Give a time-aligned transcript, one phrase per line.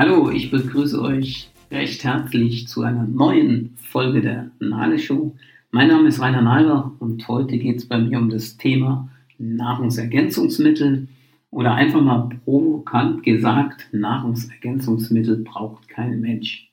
[0.00, 5.34] Hallo, ich begrüße euch recht herzlich zu einer neuen Folge der Nale Show.
[5.72, 11.08] Mein Name ist Rainer Nalber und heute geht es bei mir um das Thema Nahrungsergänzungsmittel
[11.50, 16.70] oder einfach mal provokant gesagt, Nahrungsergänzungsmittel braucht kein Mensch.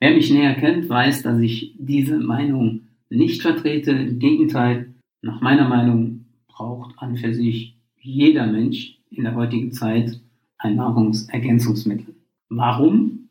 [0.00, 3.92] Wer mich näher kennt, weiß, dass ich diese Meinung nicht vertrete.
[3.92, 10.20] Im Gegenteil, nach meiner Meinung braucht an für sich jeder Mensch in der heutigen Zeit
[10.58, 12.17] ein Nahrungsergänzungsmittel.
[12.50, 13.28] Warum?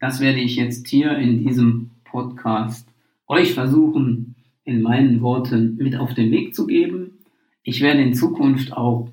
[0.00, 2.88] Das werde ich jetzt hier in diesem Podcast
[3.26, 7.18] euch versuchen, in meinen Worten mit auf den Weg zu geben.
[7.62, 9.10] Ich werde in Zukunft auch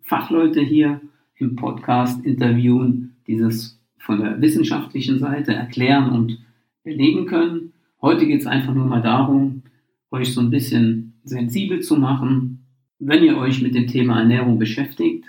[0.00, 1.02] Fachleute hier
[1.36, 6.38] im Podcast interviewen, dieses von der wissenschaftlichen Seite erklären und
[6.82, 7.74] belegen können.
[8.00, 9.64] Heute geht es einfach nur mal darum,
[10.10, 12.64] euch so ein bisschen sensibel zu machen,
[12.98, 15.26] wenn ihr euch mit dem Thema Ernährung beschäftigt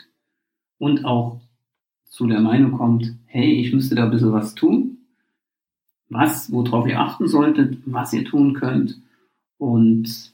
[0.77, 1.38] und auch
[2.09, 4.97] zu der Meinung kommt, hey, ich müsste da ein bisschen was tun,
[6.09, 8.99] was, worauf ihr achten solltet, was ihr tun könnt.
[9.57, 10.33] Und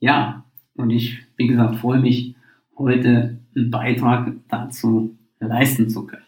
[0.00, 2.34] ja, und ich, wie gesagt, freue mich,
[2.76, 6.22] heute einen Beitrag dazu leisten zu können.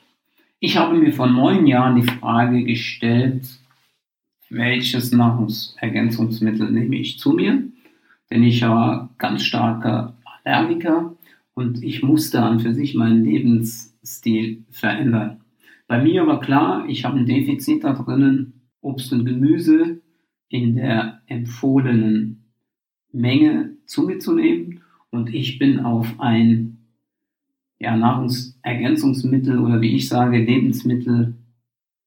[0.61, 3.47] Ich habe mir vor neun Jahren die Frage gestellt,
[4.49, 7.65] welches Nahrungsergänzungsmittel nehme ich zu mir?
[8.31, 11.15] Denn ich war ganz starker Allergiker
[11.55, 13.25] und ich musste an für sich meinen
[14.07, 15.41] Lebensstil verändern.
[15.89, 20.01] Bei mir war klar, ich habe ein Defizit da drinnen, Obst und Gemüse
[20.49, 22.45] in der empfohlenen
[23.13, 26.79] Menge zu mir zu nehmen und ich bin auf ein
[27.81, 31.35] ja, Nahrungsergänzungsmittel oder wie ich sage, Lebensmittel,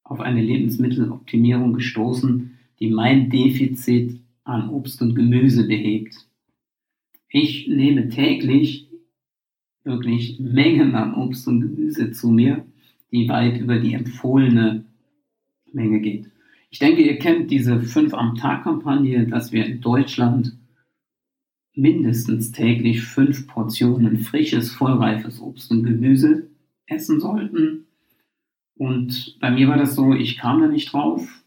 [0.02, 6.16] auf eine Lebensmitteloptimierung gestoßen, die mein Defizit an Obst und Gemüse behebt.
[7.28, 8.89] Ich nehme täglich
[9.84, 12.64] wirklich Mengen an Obst und Gemüse zu mir,
[13.12, 14.84] die weit über die empfohlene
[15.72, 16.30] Menge geht.
[16.70, 20.56] Ich denke, ihr kennt diese 5 am Tag Kampagne, dass wir in Deutschland
[21.74, 26.48] mindestens täglich fünf Portionen frisches, vollreifes Obst und Gemüse
[26.86, 27.86] essen sollten.
[28.76, 31.42] Und bei mir war das so, ich kam da nicht drauf.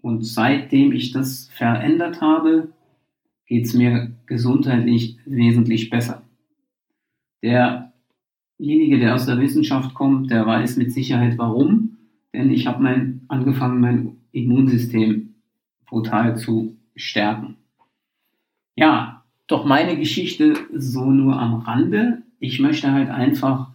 [0.00, 2.72] Und seitdem ich das verändert habe,
[3.46, 6.27] geht es mir gesundheitlich wesentlich besser.
[7.42, 11.98] Derjenige, der aus der Wissenschaft kommt, der weiß mit Sicherheit warum.
[12.32, 15.34] Denn ich habe mein, angefangen, mein Immunsystem
[15.86, 17.56] brutal zu stärken.
[18.76, 22.22] Ja, doch meine Geschichte so nur am Rande.
[22.38, 23.70] Ich möchte halt einfach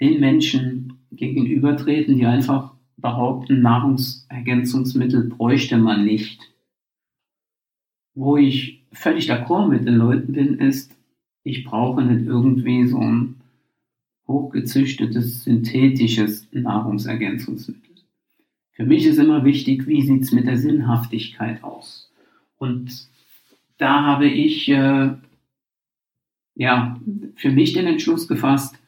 [0.00, 6.52] den Menschen gegenübertreten, die einfach behaupten, Nahrungsergänzungsmittel bräuchte man nicht.
[8.14, 10.96] Wo ich völlig d'accord mit den Leuten bin, ist,
[11.42, 13.40] ich brauche nicht irgendwie so ein
[14.26, 17.90] hochgezüchtetes, synthetisches Nahrungsergänzungsmittel.
[18.72, 22.10] Für mich ist immer wichtig, wie sieht es mit der Sinnhaftigkeit aus.
[22.56, 23.08] Und
[23.78, 25.14] da habe ich äh,
[26.54, 27.00] ja
[27.34, 28.78] für mich den Entschluss gefasst,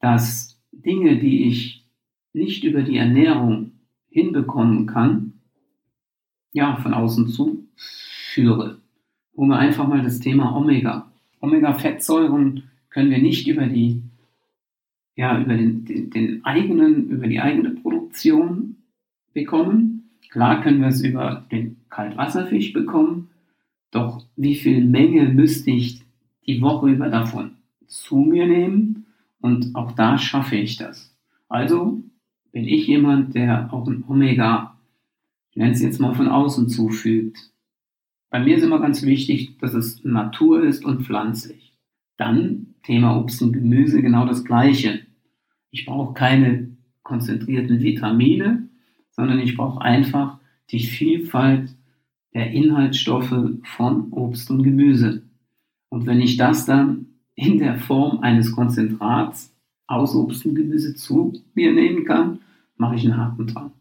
[0.00, 1.84] dass Dinge, die ich
[2.32, 3.72] nicht über die Ernährung
[4.08, 5.34] hinbekommen kann,
[6.52, 8.80] ja, von außen zuführe.
[9.34, 11.11] Wo wir einfach mal das Thema Omega.
[11.42, 14.02] Omega-Fettsäuren können wir nicht über die,
[15.16, 18.76] ja, über den, den, den eigenen, über die eigene Produktion
[19.34, 20.10] bekommen.
[20.30, 23.28] Klar können wir es über den Kaltwasserfisch bekommen,
[23.90, 26.02] doch wie viel Menge müsste ich
[26.46, 27.52] die Woche über davon
[27.86, 29.06] zu mir nehmen?
[29.40, 31.14] Und auch da schaffe ich das.
[31.48, 32.02] Also
[32.52, 34.78] bin ich jemand, der auch ein Omega,
[35.50, 37.51] ich nenne es jetzt mal von außen zufügt.
[38.32, 41.76] Bei mir ist immer ganz wichtig, dass es Natur ist und pflanzlich.
[42.16, 45.00] Dann Thema Obst und Gemüse genau das gleiche.
[45.70, 48.70] Ich brauche keine konzentrierten Vitamine,
[49.10, 50.38] sondern ich brauche einfach
[50.70, 51.76] die Vielfalt
[52.32, 53.34] der Inhaltsstoffe
[53.76, 55.24] von Obst und Gemüse.
[55.90, 59.54] Und wenn ich das dann in der Form eines Konzentrats
[59.86, 62.38] aus Obst und Gemüse zu mir nehmen kann,
[62.78, 63.72] mache ich einen Haken dran.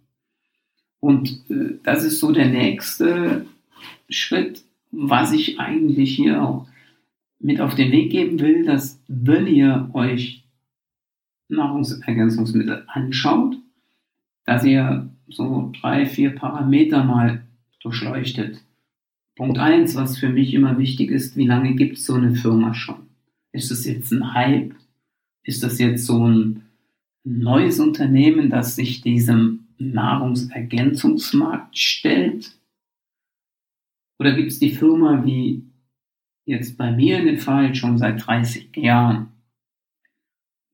[0.99, 3.45] Und äh, das ist so der nächste
[4.09, 6.67] Schritt, was ich eigentlich hier auch
[7.39, 10.43] mit auf den Weg geben will, dass wenn ihr euch
[11.49, 13.57] Nahrungsergänzungsmittel anschaut,
[14.45, 17.41] dass ihr so drei, vier Parameter mal
[17.81, 18.63] durchleuchtet.
[19.35, 22.73] Punkt eins, was für mich immer wichtig ist, wie lange gibt es so eine Firma
[22.73, 23.07] schon?
[23.51, 24.73] Ist das jetzt ein Hype?
[25.43, 26.63] Ist das jetzt so ein
[27.23, 32.55] neues Unternehmen, das sich diesem Nahrungsergänzungsmarkt stellt?
[34.21, 35.63] Oder gibt es die Firma wie
[36.45, 39.29] jetzt bei mir in dem Fall schon seit 30 Jahren?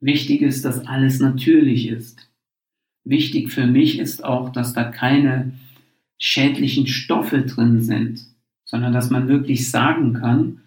[0.01, 2.29] Wichtig ist, dass alles natürlich ist.
[3.05, 5.53] Wichtig für mich ist auch, dass da keine
[6.19, 8.19] schädlichen Stoffe drin sind,
[8.65, 10.59] sondern dass man wirklich sagen kann,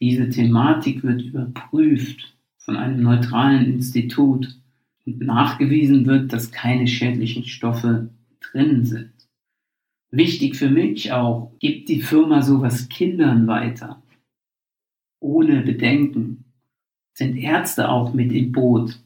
[0.00, 4.58] diese Thematik wird überprüft von einem neutralen Institut
[5.04, 9.15] und nachgewiesen wird, dass keine schädlichen Stoffe drin sind.
[10.16, 14.02] Wichtig für mich auch, gibt die Firma sowas Kindern weiter,
[15.20, 16.46] ohne Bedenken.
[17.12, 18.98] Sind Ärzte auch mit im Boot,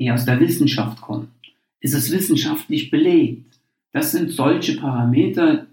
[0.00, 1.28] die aus der Wissenschaft kommen?
[1.78, 3.60] Ist es wissenschaftlich belegt?
[3.92, 5.68] Das sind solche Parameter,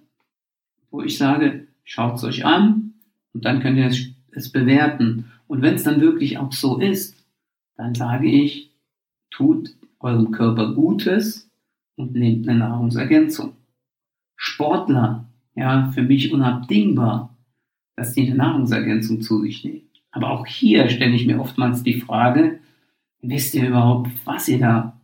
[0.91, 2.93] wo ich sage, schaut es euch an
[3.33, 5.31] und dann könnt ihr es, es bewerten.
[5.47, 7.17] Und wenn es dann wirklich auch so ist,
[7.77, 8.69] dann sage ich,
[9.31, 11.49] tut eurem Körper Gutes
[11.95, 13.55] und nehmt eine Nahrungsergänzung.
[14.45, 17.33] Sportler, ja, für mich unabdingbar,
[17.95, 19.89] dass die eine Nahrungsergänzung zu sich nehmen.
[20.11, 22.59] Aber auch hier stelle ich mir oftmals die Frage,
[23.21, 24.99] wisst ihr überhaupt, was ihr da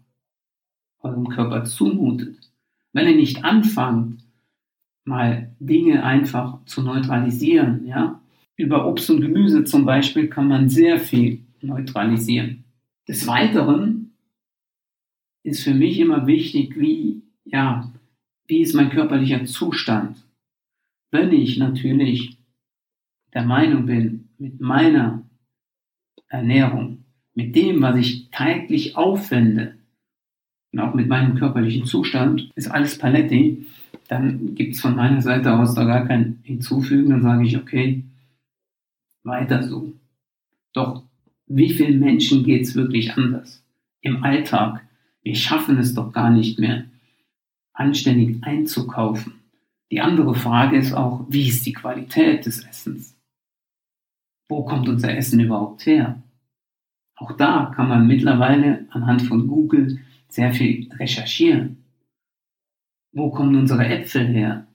[0.99, 2.37] eurem Körper zumutet?
[2.91, 4.25] Wenn ihr nicht anfangt,
[5.05, 8.21] mal Dinge einfach zu neutralisieren, ja,
[8.57, 12.65] über Obst und Gemüse zum Beispiel kann man sehr viel neutralisieren.
[13.07, 14.11] Des Weiteren
[15.43, 17.89] ist für mich immer wichtig, wie, ja,
[18.49, 20.17] wie ist mein körperlicher Zustand?
[21.11, 22.37] Wenn ich natürlich
[23.33, 25.23] der Meinung bin, mit meiner
[26.27, 27.05] Ernährung,
[27.35, 29.75] mit dem, was ich täglich aufwende,
[30.71, 33.65] und auch mit meinem körperlichen Zustand, ist alles Paletti,
[34.07, 38.03] dann gibt es von meiner Seite aus da gar kein Hinzufügen, dann sage ich, okay,
[39.23, 39.93] weiter so.
[40.73, 41.03] Doch
[41.45, 43.63] wie vielen Menschen geht es wirklich anders?
[44.01, 44.85] Im Alltag.
[45.21, 46.85] Wir schaffen es doch gar nicht mehr,
[47.79, 49.33] anständig einzukaufen.
[49.91, 53.17] Die andere Frage ist auch, wie ist die Qualität des Essens?
[54.49, 56.21] Wo kommt unser Essen überhaupt her?
[57.15, 61.83] Auch da kann man mittlerweile anhand von Google sehr viel recherchieren.
[63.11, 64.67] Wo kommen unsere Äpfel her?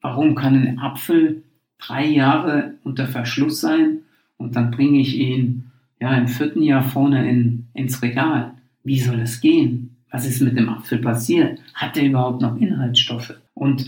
[0.00, 1.44] Warum kann ein Apfel
[1.78, 4.00] drei Jahre unter Verschluss sein
[4.36, 5.70] und dann bringe ich ihn
[6.00, 8.54] ja im vierten Jahr vorne in, ins Regal?
[8.82, 9.97] Wie soll es gehen?
[10.10, 11.60] Was ist mit dem Apfel passiert?
[11.74, 13.34] Hat er überhaupt noch Inhaltsstoffe?
[13.54, 13.86] Und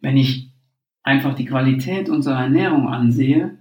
[0.00, 0.48] wenn ich
[1.02, 3.56] einfach die Qualität unserer Ernährung ansehe,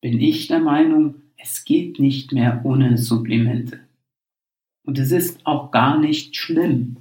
[0.00, 3.80] bin ich der Meinung, es geht nicht mehr ohne Supplemente.
[4.84, 6.98] Und es ist auch gar nicht schlimm.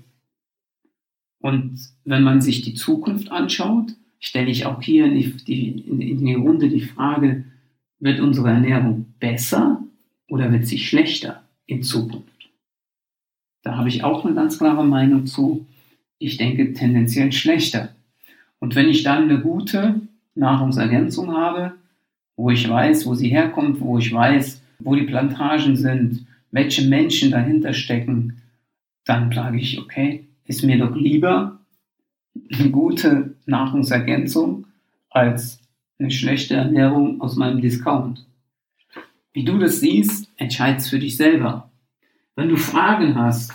[1.40, 5.14] Und wenn man sich die Zukunft anschaut, stelle ich auch hier in
[5.46, 7.46] die, in die Runde die Frage,
[8.00, 9.84] wird unsere Ernährung besser
[10.28, 12.35] oder wird sie schlechter in Zukunft?
[13.66, 15.66] Da habe ich auch eine ganz klare Meinung zu.
[16.20, 17.90] Ich denke tendenziell schlechter.
[18.60, 20.02] Und wenn ich dann eine gute
[20.36, 21.74] Nahrungsergänzung habe,
[22.38, 27.32] wo ich weiß, wo sie herkommt, wo ich weiß, wo die Plantagen sind, welche Menschen
[27.32, 28.40] dahinter stecken,
[29.04, 31.60] dann sage ich, okay, ist mir doch lieber
[32.54, 34.68] eine gute Nahrungsergänzung
[35.10, 35.60] als
[35.98, 38.28] eine schlechte Ernährung aus meinem Discount.
[39.34, 41.72] Wie du das siehst, entscheidest für dich selber.
[42.36, 43.54] Wenn du Fragen hast,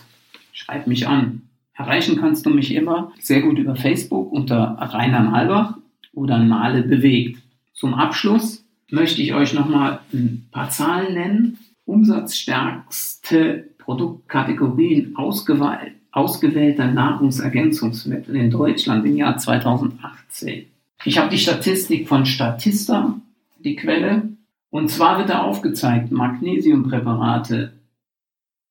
[0.52, 1.42] schreib mich an.
[1.74, 5.76] Erreichen kannst du mich immer sehr gut über Facebook unter Rainer Malbach
[6.14, 7.42] oder Male bewegt.
[7.74, 18.34] Zum Abschluss möchte ich euch nochmal ein paar Zahlen nennen, umsatzstärkste Produktkategorien ausgewählt, ausgewählter Nahrungsergänzungsmittel
[18.36, 20.66] in Deutschland im Jahr 2018.
[21.04, 23.14] Ich habe die Statistik von Statista,
[23.58, 24.28] die Quelle,
[24.70, 27.72] und zwar wird da aufgezeigt, Magnesiumpräparate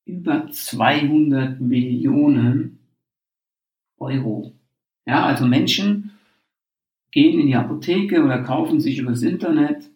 [0.09, 2.79] über 200 Millionen
[3.97, 4.53] Euro.
[5.05, 6.11] Ja, also Menschen
[7.11, 9.89] gehen in die Apotheke oder kaufen sich übers Internet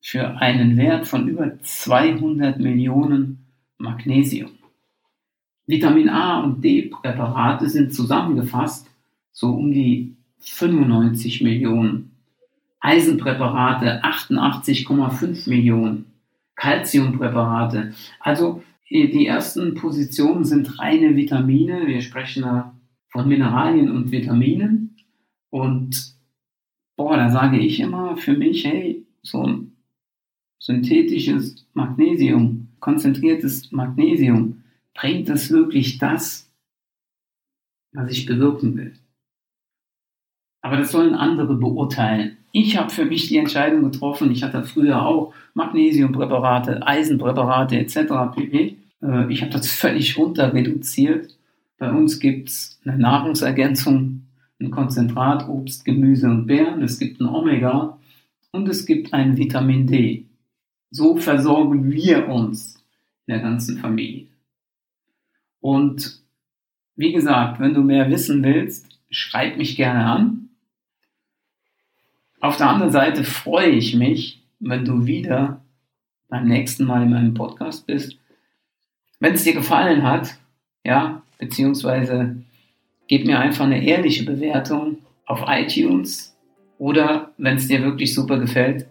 [0.00, 3.46] für einen Wert von über 200 Millionen
[3.78, 4.50] Magnesium.
[5.66, 8.88] Vitamin A und D Präparate sind zusammengefasst
[9.32, 12.12] so um die 95 Millionen.
[12.80, 16.06] Eisenpräparate 88,5 Millionen.
[16.54, 17.92] Calciumpräparate.
[18.20, 21.86] Also die ersten Positionen sind reine Vitamine.
[21.86, 22.74] Wir sprechen da
[23.08, 24.96] von Mineralien und Vitaminen.
[25.50, 26.16] Und
[26.96, 29.72] boah, da sage ich immer für mich, hey, so ein
[30.58, 34.62] synthetisches Magnesium, konzentriertes Magnesium,
[34.94, 36.50] bringt das wirklich das,
[37.92, 38.94] was ich bewirken will?
[40.66, 42.38] Aber das sollen andere beurteilen.
[42.50, 48.34] Ich habe für mich die Entscheidung getroffen, ich hatte früher auch Magnesiumpräparate, Eisenpräparate etc.
[48.34, 48.76] pp.
[49.00, 51.38] Äh, ich habe das völlig runter reduziert.
[51.78, 54.22] Bei uns gibt es eine Nahrungsergänzung,
[54.60, 56.82] ein Konzentrat, Obst, Gemüse und Beeren.
[56.82, 57.96] Es gibt ein Omega
[58.50, 60.24] und es gibt ein Vitamin D.
[60.90, 62.74] So versorgen wir uns
[63.28, 64.26] in der ganzen Familie.
[65.60, 66.26] Und
[66.96, 70.45] Wie gesagt, wenn du mehr wissen willst, schreib mich gerne an.
[72.46, 75.62] Auf der anderen Seite freue ich mich, wenn du wieder
[76.28, 78.18] beim nächsten Mal in meinem Podcast bist.
[79.18, 80.36] Wenn es dir gefallen hat,
[80.84, 82.36] ja, beziehungsweise
[83.08, 86.36] gib mir einfach eine ehrliche Bewertung auf iTunes
[86.78, 88.86] oder wenn es dir wirklich super gefällt,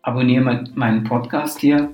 [0.00, 1.92] abonniere meinen Podcast hier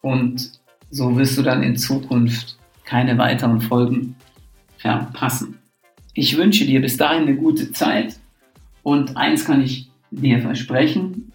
[0.00, 0.58] und
[0.90, 4.16] so wirst du dann in Zukunft keine weiteren Folgen
[4.76, 5.60] verpassen.
[6.14, 8.18] Ich wünsche dir bis dahin eine gute Zeit
[8.84, 11.32] und eins kann ich dir versprechen,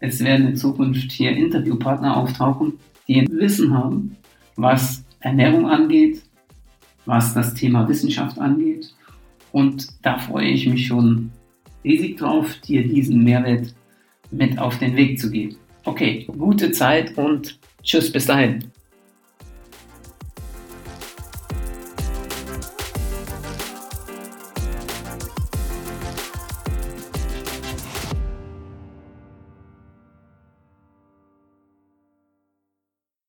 [0.00, 2.74] es werden in Zukunft hier Interviewpartner auftauchen,
[3.08, 4.16] die Wissen haben,
[4.56, 6.22] was Ernährung angeht,
[7.04, 8.94] was das Thema Wissenschaft angeht.
[9.52, 11.30] Und da freue ich mich schon
[11.84, 13.74] riesig drauf, dir diesen Mehrwert
[14.30, 15.56] mit auf den Weg zu geben.
[15.84, 18.64] Okay, gute Zeit und tschüss bis dahin.